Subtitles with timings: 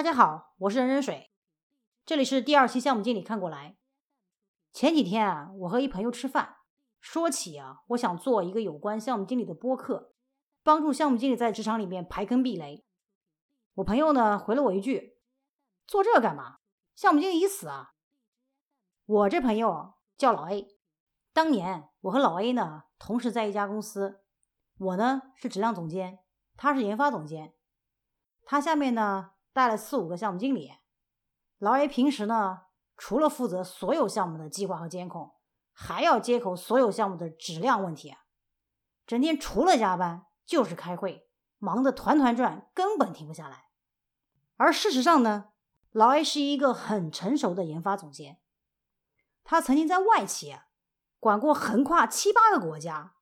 [0.00, 1.30] 大家好，我是任任水，
[2.06, 3.76] 这里是第二期项目经理看过来。
[4.72, 6.56] 前几天啊，我和一朋友吃饭，
[7.00, 10.14] 说起啊，我想做一个有关项目经理的播客，
[10.62, 12.82] 帮助项目经理在职场里面排坑避雷。
[13.74, 15.18] 我朋友呢回了我一句
[15.86, 16.60] ：“做这干嘛？
[16.96, 17.92] 项目经理已死啊！”
[19.04, 20.78] 我这朋友叫老 A，
[21.34, 24.22] 当年我和老 A 呢同时在一家公司，
[24.78, 26.20] 我呢是质量总监，
[26.56, 27.52] 他是研发总监，
[28.46, 29.32] 他下面呢。
[29.52, 30.74] 带了四五个项目经理，
[31.58, 35.34] 老 A 平时呢，除了负责所有项目的计划和监控，
[35.72, 38.16] 还要接口所有项目的质量问题，
[39.06, 41.28] 整天除了加班就是开会，
[41.58, 43.70] 忙得团团转，根本停不下来。
[44.56, 45.52] 而事实上呢，
[45.90, 48.40] 老 A 是一个很成熟的研发总监，
[49.42, 50.56] 他曾经在外企
[51.18, 53.14] 管过横跨七八个国家、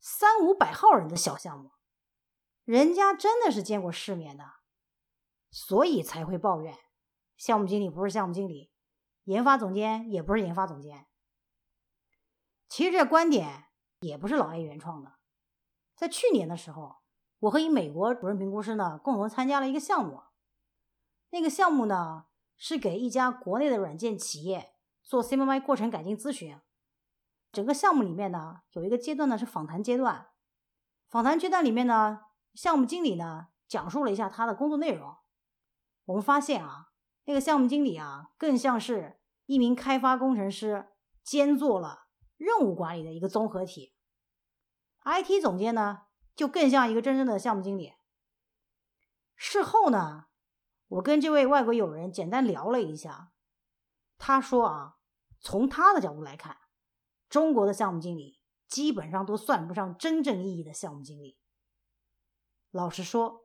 [0.00, 1.72] 三五百号人的小项目，
[2.64, 4.44] 人家真的是见过世面的。
[5.56, 6.76] 所以才会抱怨，
[7.36, 8.72] 项目经理不是项目经理，
[9.22, 11.06] 研发总监也不是研发总监。
[12.68, 13.66] 其实这观点
[14.00, 15.12] 也不是老 A 原创的。
[15.94, 16.96] 在去年的时候，
[17.38, 20.22] 我和一美国主任评估师呢共同参加了一个项目。
[21.30, 26.58] 那个项目呢是给一家国内的软件企业做 CMI 过程改进咨询。
[27.52, 30.30] 整个项目里面呢有一个阶段呢是访谈阶段，
[31.08, 32.22] 访谈阶段里面呢，
[32.54, 35.16] 项目经理呢讲述了一下他的工作内容。
[36.06, 36.92] 我们发现啊，
[37.24, 40.88] 那个项目经理啊，更像是一名开发工程师
[41.22, 43.94] 兼做了任务管理的一个综合体。
[45.04, 46.02] IT 总监呢，
[46.36, 47.94] 就更像一个真正的项目经理。
[49.34, 50.26] 事后呢，
[50.88, 53.32] 我跟这位外国友人简单聊了一下，
[54.18, 54.96] 他说啊，
[55.40, 56.58] 从他的角度来看，
[57.30, 61.38] 中国的项目经理基本上都算不上真正意义的项目经理。
[62.70, 63.43] 老实说。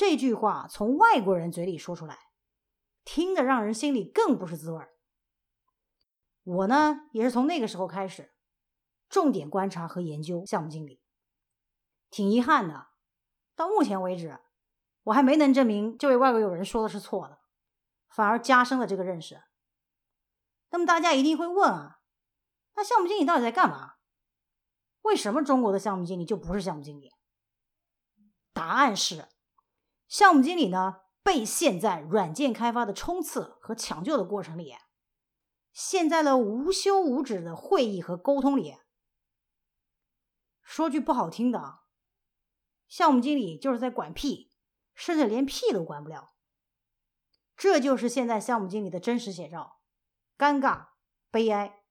[0.00, 2.30] 这句话从外国人嘴里说出来，
[3.04, 4.94] 听得让人心里更不是滋味儿。
[6.42, 8.32] 我呢，也是从那个时候开始，
[9.10, 11.02] 重点观察和研究项目经理。
[12.08, 12.86] 挺遗憾的，
[13.54, 14.40] 到目前为止，
[15.02, 17.40] 我还没能证明这位外国友人说的是错的，
[18.08, 19.42] 反而加深了这个认识。
[20.70, 22.00] 那么大家一定会问啊，
[22.74, 23.96] 那项目经理到底在干嘛？
[25.02, 27.12] 为什么中国的项目经理就不是项目经理？
[28.54, 29.28] 答案是。
[30.10, 34.74] 项目经理呢，被陷在软件开发的冲刺和抢救的过程里，
[35.72, 38.74] 陷在了无休无止的会议和沟通里。
[40.62, 41.82] 说句不好听的，
[42.88, 44.50] 项目经理就是在管屁，
[44.94, 46.34] 甚至连屁都管不了。
[47.56, 49.80] 这就是现在项目经理的真实写照，
[50.36, 50.88] 尴尬、
[51.30, 51.84] 悲哀。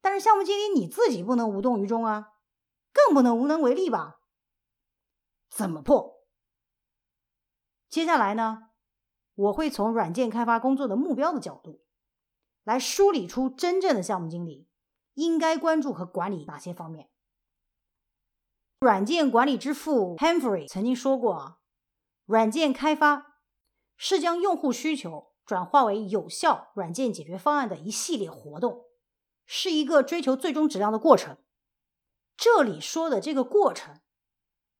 [0.00, 2.32] 但是项目经理你自己不能无动于衷啊，
[2.90, 4.20] 更不能无能为力吧？
[5.50, 6.17] 怎么破？
[7.88, 8.70] 接下来呢，
[9.34, 11.84] 我会从软件开发工作的目标的角度，
[12.64, 14.68] 来梳理出真正的项目经理
[15.14, 17.08] 应该关注和管理哪些方面。
[18.80, 21.58] 软件管理之父 Humphrey 曾经说过啊
[22.26, 23.42] ：“软件开发
[23.96, 28.84] 是将用户需求转化为有效软件解决方案的一系列活动，
[29.46, 31.38] 是一个追求最终质量的过程。”
[32.36, 34.00] 这里说的这个过程，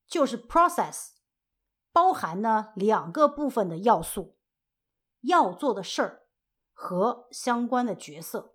[0.06, 1.17] 就是 process。
[1.92, 4.36] 包含呢两个部分的要素，
[5.20, 6.26] 要做的事儿
[6.72, 8.54] 和相关的角色。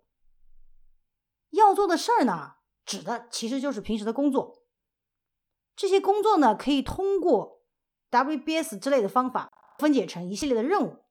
[1.50, 4.64] 要做的事儿呢，指的其实就是平时的工作。
[5.76, 7.64] 这些工作呢，可以通过
[8.10, 11.04] WBS 之类的方法分解成一系列的任务。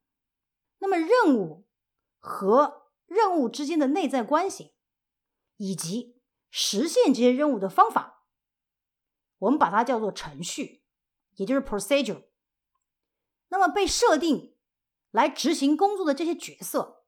[0.79, 1.65] 那么任务
[2.19, 4.73] 和任务之间的内在关系，
[5.57, 8.25] 以及实现这些任务的方法，
[9.37, 10.82] 我们把它叫做程序。
[11.35, 12.23] 也就是 procedure，
[13.49, 14.55] 那么被设定
[15.11, 17.03] 来执行工作的这些角色，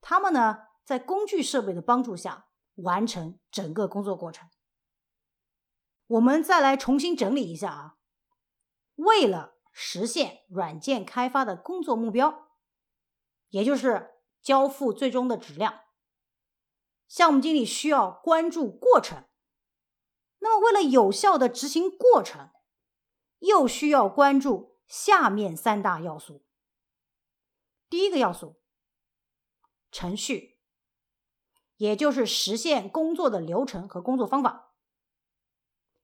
[0.00, 4.48] 他们呢在工具设备的帮助下完成整个工作过程。
[6.06, 7.96] 我们再来重新整理一下啊，
[8.94, 12.48] 为了实现软件开发的工作目标，
[13.48, 15.80] 也就是交付最终的质量，
[17.08, 19.24] 项目经理需要关注过程。
[20.38, 22.50] 那么为了有效的执行过程，
[23.38, 26.44] 又需要关注下面三大要素。
[27.88, 28.60] 第一个要素，
[29.90, 30.58] 程序，
[31.76, 34.74] 也就是实现工作的流程和工作方法。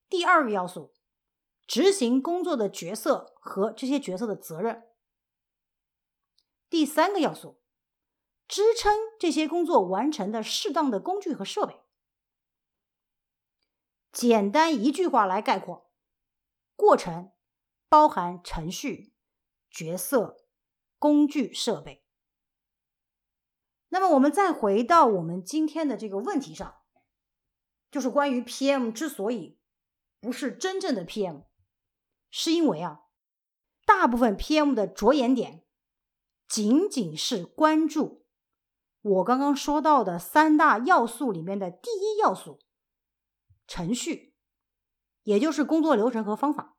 [0.09, 0.95] 第二个要素，
[1.67, 4.89] 执行工作的角色和这些角色的责任。
[6.69, 7.61] 第三个要素，
[8.47, 11.81] 支撑这些工作完成的适当的工具和设备。
[14.13, 15.92] 简单一句话来概括。
[16.83, 17.31] 过程
[17.89, 19.15] 包含程序、
[19.71, 20.45] 角色、
[20.99, 22.05] 工具设备。
[23.91, 26.83] 那么我们再回到我们今天的这个问题上，
[27.89, 29.61] 就是关于 PM 之所以
[30.21, 31.45] 不是真正的 PM，
[32.33, 33.03] 是因为啊，
[33.87, 35.65] 大部分 PM 的着眼点
[36.49, 38.27] 仅仅是关注
[39.03, 42.59] 我刚刚说到的三大要素里面的第一要素——
[43.69, 44.35] 程序，
[45.23, 46.72] 也就是工作流程和方法。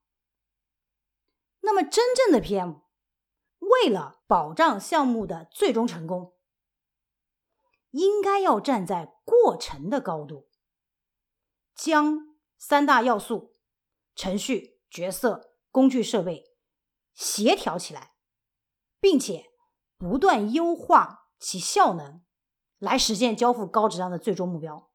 [1.65, 2.81] 那么真正的 PM，
[3.59, 6.35] 为了保障项目的最终成功，
[7.91, 10.49] 应该要站在过程的高度，
[11.73, 13.53] 将三大要素——
[14.13, 16.53] 程序、角色、工具、设备
[17.13, 18.15] 协调起来，
[18.99, 19.51] 并且
[19.97, 22.25] 不断优化其效能，
[22.77, 24.91] 来实现交付高质量的最终目标。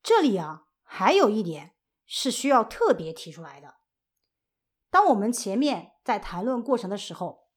[0.00, 1.74] 这里啊，还有一点
[2.06, 3.79] 是需要特别提出来的。
[4.90, 7.48] 当我们前面在谈论过程的时候，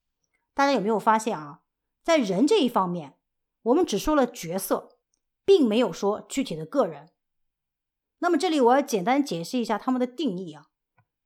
[0.53, 1.61] 大家有没有发现啊？
[2.03, 3.17] 在人这一方面，
[3.63, 4.97] 我们只说了角色，
[5.43, 7.11] 并没有说具体的个人。
[8.19, 10.67] 那么这里我要简单解释一下他们的定义啊。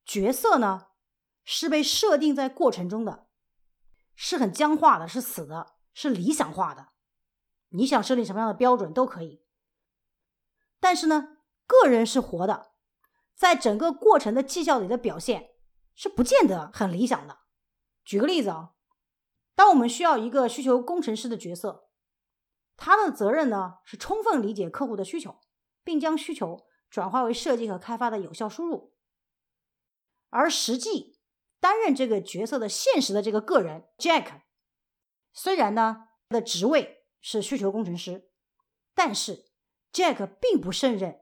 [0.05, 0.87] 角色呢
[1.43, 3.27] 是被设定在过程中的，
[4.15, 6.89] 是很僵化的，是死的，是理想化的。
[7.69, 9.43] 你想设定什么样的标准都可以。
[10.79, 12.71] 但是呢，个人是活的，
[13.35, 15.49] 在整个过程的绩效里的表现
[15.97, 17.39] 是不见得很理想的。
[18.05, 18.75] 举个例子啊。
[19.53, 21.89] 当我们需要一个需求工程师的角色，
[22.75, 25.39] 他的责任呢是充分理解客户的需求，
[25.83, 28.93] 并将需求转化为设计和开发的有效输入。
[30.29, 31.19] 而实际
[31.59, 34.41] 担任这个角色的现实的这个个人 Jack，
[35.33, 38.29] 虽然呢的职位是需求工程师，
[38.93, 39.45] 但是
[39.91, 41.21] Jack 并不胜任，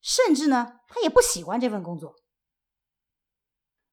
[0.00, 2.16] 甚至呢他也不喜欢这份工作。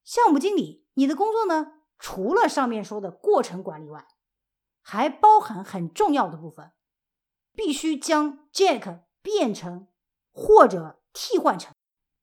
[0.03, 1.73] 项目经理，你的工作呢？
[1.97, 4.05] 除了上面说的过程管理外，
[4.81, 6.73] 还包含很重要的部分，
[7.53, 9.87] 必须将 Jack 变成
[10.33, 11.73] 或者替换成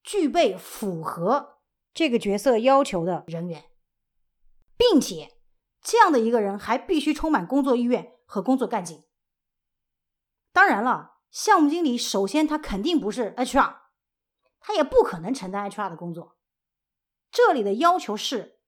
[0.03, 1.61] 具备符合
[1.95, 3.71] 这个角色要求的人员，
[4.77, 5.39] 并且
[5.81, 9.03] 这样的一个人还必须充满工作意愿和工作干劲。
[10.53, 13.77] 当然了，项目经理首先他肯定不是 HR，
[14.61, 16.37] 他也不可能承担 HR 的工作。
[17.31, 18.59] 这里的要求是。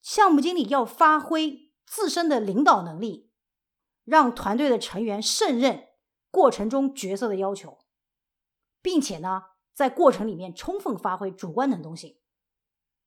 [0.00, 3.32] 项目经理要发挥自身的领导能力，
[4.04, 5.88] 让团队的成员胜任
[6.30, 7.80] 过程中角色的要求，
[8.80, 9.42] 并且呢，
[9.74, 12.18] 在过程里面充分发挥主观能动性，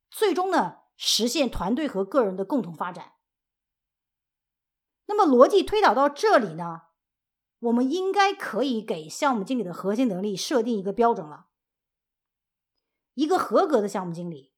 [0.09, 3.13] 最终呢，实现团队和个人的共同发展。
[5.05, 6.81] 那么逻辑推导到这里呢，
[7.59, 11.47] 我们应该可以给项目经理的核心能力设定一个标准了。
[13.13, 14.50] 一个合格的项目经理。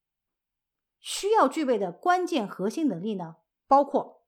[1.04, 3.36] 需要具备的关键核心能力呢，
[3.68, 4.26] 包括：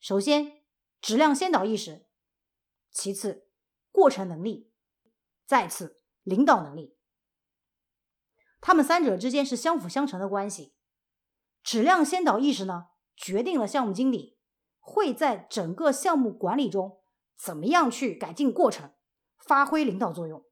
[0.00, 0.64] 首先，
[1.02, 2.06] 质量先导意识；
[2.90, 3.50] 其次，
[3.92, 4.70] 过程能力；
[5.44, 6.96] 再次，领导能力。
[8.62, 10.74] 他们三者之间是相辅相成的关系。
[11.62, 14.38] 质量先导意识呢，决定了项目经理
[14.80, 17.02] 会在整个项目管理中
[17.36, 18.94] 怎么样去改进过程，
[19.36, 20.42] 发挥领导作用。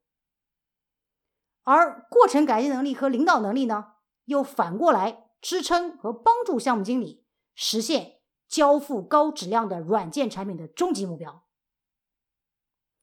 [1.63, 3.92] 而过程改进能力和领导能力呢？
[4.25, 11.45] 又反过来支撑和帮助项目经理实现交付高质量的软件产品的终极目标，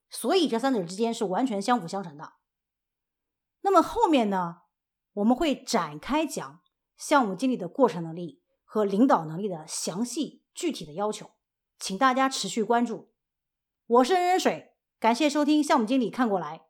[0.09, 2.35] 所以这三者之间是完全相辅相成的。
[3.63, 4.63] 那么后面呢，
[5.13, 6.61] 我们会展开讲
[6.97, 11.33] 项目经理的过程能力和领导能力的详细具体的要求，
[11.79, 13.13] 请大家持续关注。
[13.87, 16.70] 我是任任水，感谢收听项目经理看过来。